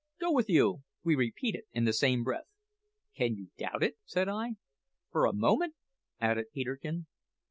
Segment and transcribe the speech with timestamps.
[0.19, 2.47] "Go with you!" we repeated in the same breath.
[3.15, 4.55] "Can you doubt it?" said I.
[5.11, 5.75] "For a moment?"
[6.19, 7.05] added Peterkin.